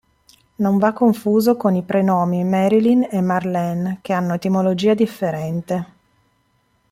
Non 0.55 0.79
va 0.79 0.93
confuso 0.93 1.55
con 1.57 1.75
i 1.75 1.83
prenomi 1.83 2.43
Marilyn 2.43 3.07
e 3.07 3.21
Marlene, 3.21 3.99
che 4.01 4.13
hanno 4.13 4.33
etimologia 4.33 4.95
differente. 4.95 5.85